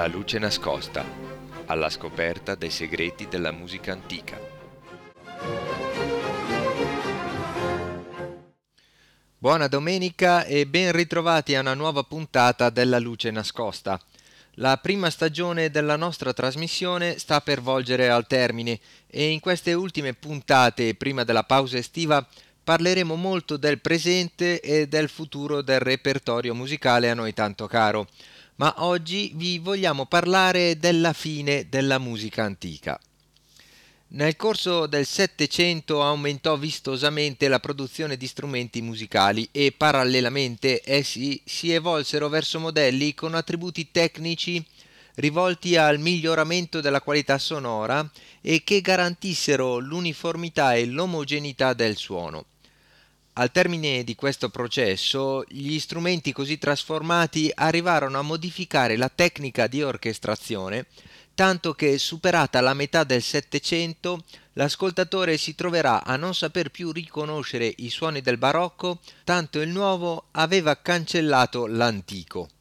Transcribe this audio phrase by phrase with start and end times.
[0.00, 1.04] La luce nascosta,
[1.66, 4.40] alla scoperta dei segreti della musica antica.
[9.36, 14.00] Buona domenica e ben ritrovati a una nuova puntata della luce nascosta.
[14.52, 20.14] La prima stagione della nostra trasmissione sta per volgere al termine e in queste ultime
[20.14, 22.26] puntate, prima della pausa estiva,
[22.64, 28.08] parleremo molto del presente e del futuro del repertorio musicale a noi tanto caro
[28.60, 33.00] ma oggi vi vogliamo parlare della fine della musica antica.
[34.08, 41.72] Nel corso del Settecento aumentò vistosamente la produzione di strumenti musicali e parallelamente essi si
[41.72, 44.62] evolsero verso modelli con attributi tecnici
[45.14, 48.06] rivolti al miglioramento della qualità sonora
[48.42, 52.44] e che garantissero l'uniformità e l'omogeneità del suono.
[53.40, 59.82] Al termine di questo processo, gli strumenti così trasformati arrivarono a modificare la tecnica di
[59.82, 60.88] orchestrazione,
[61.34, 67.72] tanto che superata la metà del Settecento, l'ascoltatore si troverà a non saper più riconoscere
[67.78, 72.59] i suoni del barocco, tanto il nuovo aveva cancellato l'antico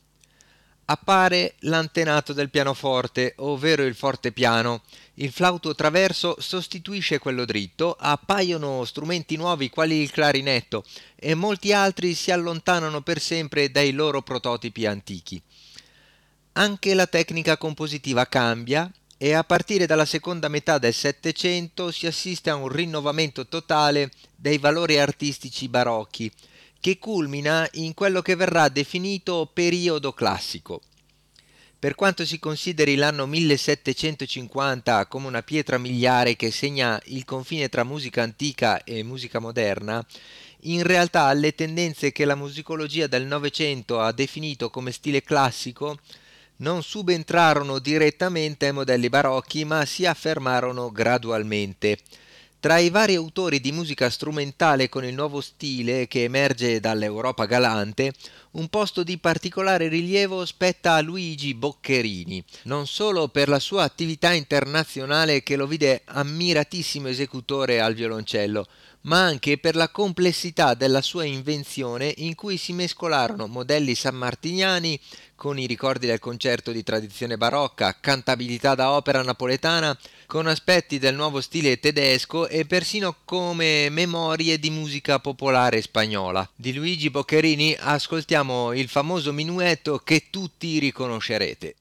[0.90, 4.82] appare l'antenato del pianoforte, ovvero il fortepiano.
[5.16, 10.84] Il flauto traverso sostituisce quello dritto, appaiono strumenti nuovi quali il clarinetto
[11.16, 15.40] e molti altri si allontanano per sempre dai loro prototipi antichi.
[16.54, 22.50] Anche la tecnica compositiva cambia e a partire dalla seconda metà del Settecento si assiste
[22.50, 26.32] a un rinnovamento totale dei valori artistici barocchi,
[26.80, 30.82] che culmina in quello che verrà definito periodo classico.
[31.80, 37.86] Per quanto si consideri l'anno 1750 come una pietra miliare che segna il confine tra
[37.86, 40.06] musica antica e musica moderna,
[40.64, 45.98] in realtà le tendenze che la musicologia del Novecento ha definito come stile classico
[46.58, 51.98] non subentrarono direttamente ai modelli barocchi, ma si affermarono gradualmente.
[52.62, 58.12] Tra i vari autori di musica strumentale con il nuovo stile che emerge dall'Europa galante,
[58.52, 64.34] un posto di particolare rilievo spetta a Luigi Boccherini, non solo per la sua attività
[64.34, 68.68] internazionale che lo vide ammiratissimo esecutore al violoncello,
[69.02, 75.00] ma anche per la complessità della sua invenzione in cui si mescolarono modelli sammartiniani
[75.36, 81.16] con i ricordi del concerto di tradizione barocca, cantabilità da opera napoletana, con aspetti del
[81.16, 86.48] nuovo stile tedesco e persino come memorie di musica popolare spagnola.
[86.54, 91.76] Di Luigi Boccherini ascoltiamo il famoso minuetto che tutti riconoscerete.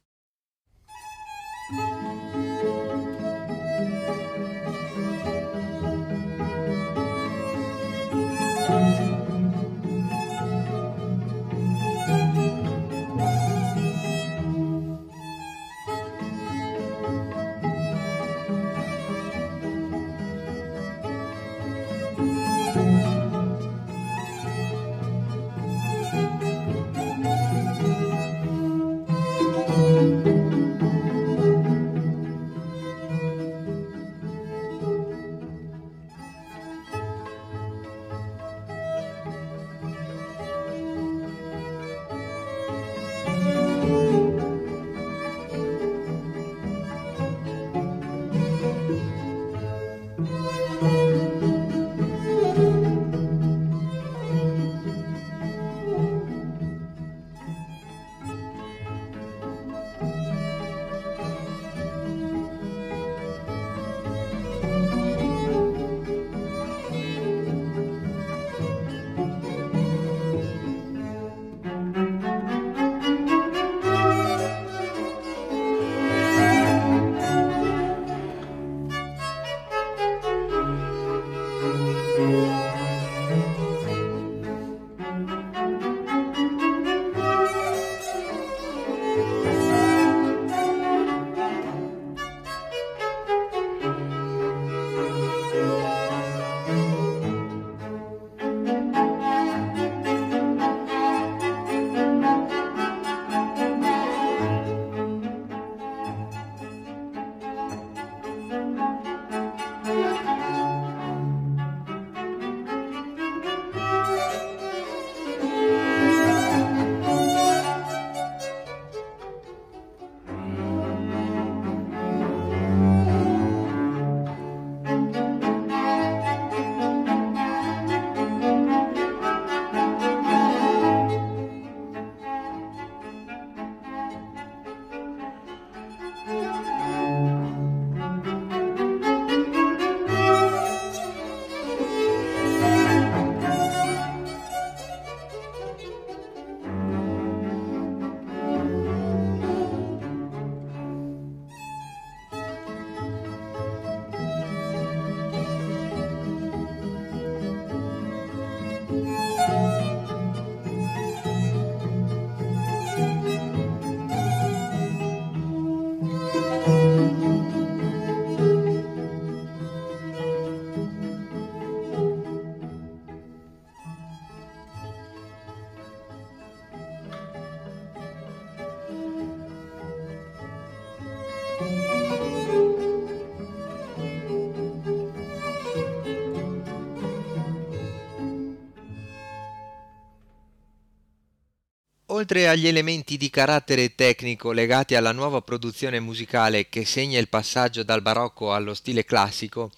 [192.29, 197.83] Oltre agli elementi di carattere tecnico legati alla nuova produzione musicale che segna il passaggio
[197.83, 199.71] dal barocco allo stile classico,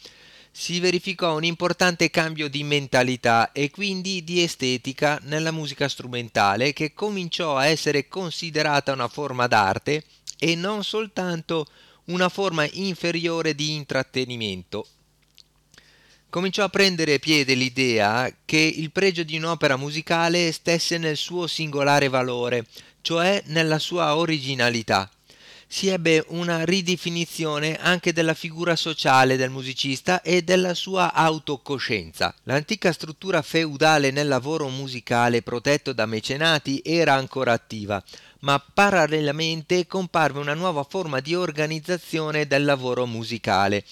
[0.50, 6.92] si verificò un importante cambio di mentalità e quindi di estetica nella musica strumentale che
[6.92, 10.02] cominciò a essere considerata una forma d'arte
[10.36, 11.68] e non soltanto
[12.06, 14.88] una forma inferiore di intrattenimento.
[16.30, 22.06] Cominciò a prendere piede l'idea che il pregio di un'opera musicale stesse nel suo singolare
[22.06, 22.66] valore,
[23.02, 25.10] cioè nella sua originalità
[25.72, 32.34] si ebbe una ridefinizione anche della figura sociale del musicista e della sua autocoscienza.
[32.42, 38.02] L'antica struttura feudale nel lavoro musicale protetto da mecenati era ancora attiva,
[38.40, 43.84] ma parallelamente comparve una nuova forma di organizzazione del lavoro musicale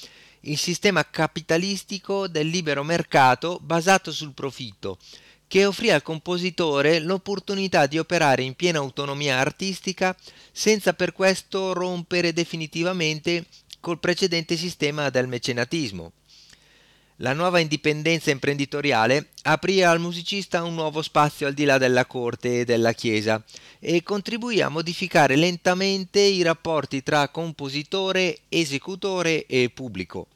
[0.43, 4.99] il sistema capitalistico del libero mercato basato sul profitto,
[5.46, 10.17] che offrì al compositore l'opportunità di operare in piena autonomia artistica
[10.52, 13.46] senza per questo rompere definitivamente
[13.81, 16.12] col precedente sistema del mecenatismo.
[17.20, 22.61] La nuova indipendenza imprenditoriale aprì al musicista un nuovo spazio al di là della corte
[22.61, 23.43] e della chiesa
[23.81, 30.29] e contribuì a modificare lentamente i rapporti tra compositore, esecutore e pubblico.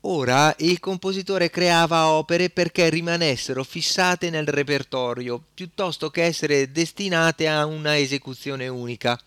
[0.00, 7.64] Ora il compositore creava opere perché rimanessero fissate nel repertorio, piuttosto che essere destinate a
[7.64, 9.18] una esecuzione unica.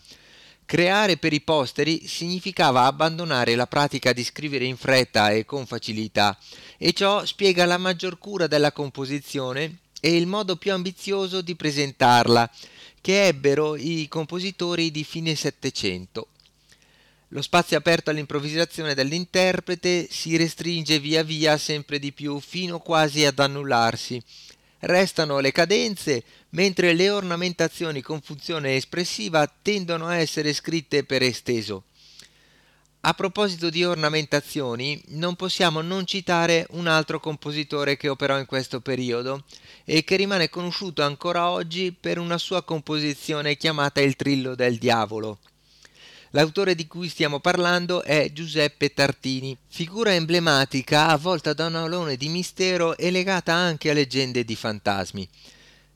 [0.69, 6.38] Creare per i posteri significava abbandonare la pratica di scrivere in fretta e con facilità,
[6.77, 12.48] e ciò spiega la maggior cura della composizione e il modo più ambizioso di presentarla,
[13.01, 16.27] che ebbero i compositori di fine Settecento.
[17.30, 23.39] Lo spazio aperto all'improvvisazione dell'interprete si restringe via via sempre di più fino quasi ad
[23.39, 24.21] annullarsi.
[24.80, 31.84] Restano le cadenze, mentre le ornamentazioni con funzione espressiva tendono a essere scritte per esteso.
[33.02, 38.81] A proposito di ornamentazioni, non possiamo non citare un altro compositore che operò in questo
[38.81, 39.46] periodo
[39.86, 45.40] e che rimane conosciuto ancora oggi per una sua composizione chiamata Il Trillo del Diavolo.
[46.34, 52.30] L'autore di cui stiamo parlando è Giuseppe Tartini, figura emblematica avvolta da un alone di
[52.30, 55.28] mistero e legata anche a leggende di fantasmi.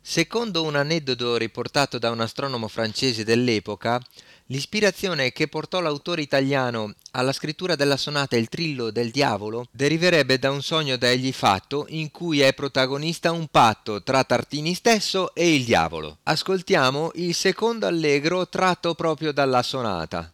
[0.02, 4.02] Secondo un aneddoto riportato da un astronomo francese dell'epoca,
[4.48, 10.52] L'ispirazione che portò l'autore italiano alla scrittura della sonata Il Trillo del Diavolo deriverebbe da
[10.52, 15.56] un sogno da egli fatto in cui è protagonista un patto tra Tartini stesso e
[15.56, 16.18] il diavolo.
[16.24, 20.34] Ascoltiamo il secondo allegro tratto proprio dalla sonata.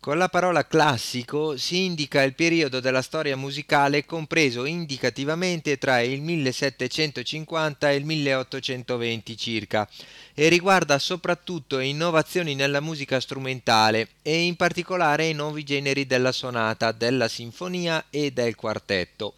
[0.00, 6.22] Con la parola classico si indica il periodo della storia musicale compreso indicativamente tra il
[6.22, 9.86] 1750 e il 1820 circa
[10.32, 16.92] e riguarda soprattutto innovazioni nella musica strumentale e in particolare i nuovi generi della sonata,
[16.92, 19.34] della sinfonia e del quartetto.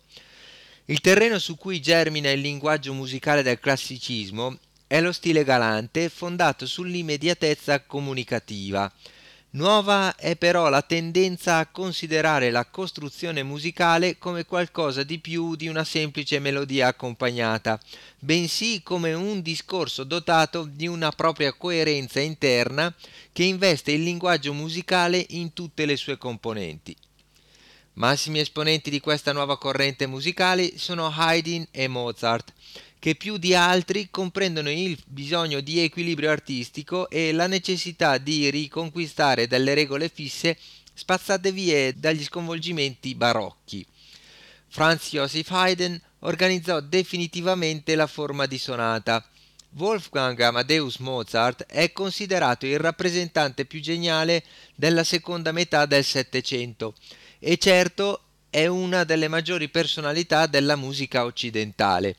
[0.85, 6.67] Il terreno su cui germina il linguaggio musicale del classicismo è lo stile galante fondato
[6.67, 8.89] sull'immediatezza comunicativa
[9.55, 15.69] Nuova è però la tendenza a considerare la costruzione musicale come qualcosa di più di
[15.69, 17.79] una semplice melodia accompagnata,
[18.19, 22.95] bensì come un discorso dotato di una propria coerenza interna
[23.31, 26.97] che investe il linguaggio musicale in tutte le sue componenti.
[27.95, 32.55] Massimi esponenti di questa nuova corrente musicale sono Haydn e Mozart,
[33.03, 39.49] che più di altri comprendono il bisogno di equilibrio artistico e la necessità di riconquistare
[39.49, 40.57] delle regole fisse
[40.95, 43.85] spazzate via dagli sconvolgimenti barocchi.
[44.69, 49.27] Franz Joseph Haydn organizzò definitivamente la forma di sonata.
[49.71, 54.45] Wolfgang Amadeus Mozart è considerato il rappresentante più geniale
[54.77, 56.95] della seconda metà del Settecento
[57.41, 62.15] e certo è una delle maggiori personalità della musica occidentale.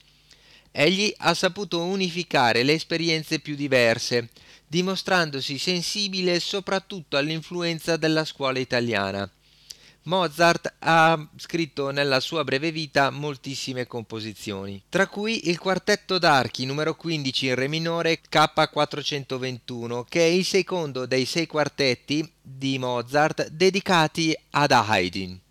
[0.76, 4.30] Egli ha saputo unificare le esperienze più diverse,
[4.66, 9.30] dimostrandosi sensibile soprattutto all'influenza della scuola italiana.
[10.06, 16.96] Mozart ha scritto nella sua breve vita moltissime composizioni, tra cui il quartetto d'archi numero
[16.96, 24.36] 15 in re minore K421, che è il secondo dei sei quartetti di Mozart dedicati
[24.50, 25.43] ad Haydn.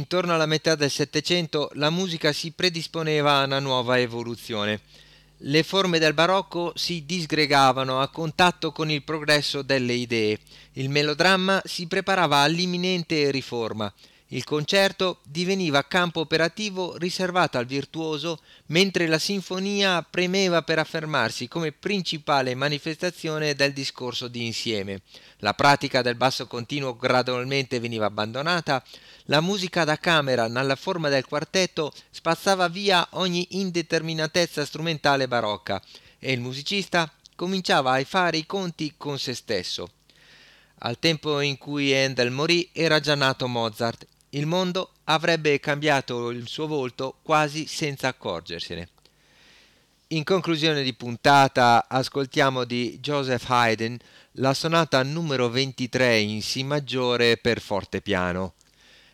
[0.00, 4.80] Intorno alla metà del Settecento la musica si predisponeva a una nuova evoluzione.
[5.36, 10.38] Le forme del barocco si disgregavano a contatto con il progresso delle idee.
[10.72, 13.92] Il melodramma si preparava all'imminente riforma.
[14.32, 21.72] Il concerto diveniva campo operativo riservato al virtuoso, mentre la sinfonia premeva per affermarsi come
[21.72, 25.00] principale manifestazione del discorso di insieme.
[25.38, 28.84] La pratica del basso continuo gradualmente veniva abbandonata,
[29.24, 35.82] la musica da camera nella forma del quartetto spazzava via ogni indeterminatezza strumentale barocca
[36.20, 39.90] e il musicista cominciava a fare i conti con se stesso.
[40.82, 46.46] Al tempo in cui Handel morì era già nato Mozart il mondo avrebbe cambiato il
[46.46, 48.88] suo volto quasi senza accorgersene.
[50.08, 53.96] In conclusione di puntata ascoltiamo di Joseph Haydn
[54.34, 58.54] la sonata numero 23 in Si maggiore per fortepiano.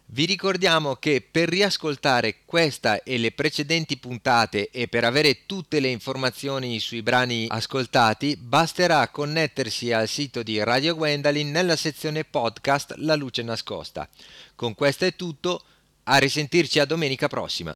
[0.09, 5.89] Vi ricordiamo che per riascoltare questa e le precedenti puntate e per avere tutte le
[5.89, 13.17] informazioni sui brani ascoltati basterà connettersi al sito di Radio Gwendalin nella sezione podcast La
[13.17, 14.09] luce nascosta.
[14.55, 15.65] Con questo è tutto,
[16.05, 17.76] a risentirci a domenica prossima.